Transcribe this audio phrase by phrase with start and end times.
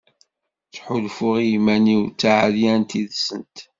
[0.67, 3.57] Ttḥulfuɣ iman-iw d taɛeryant yis-sent.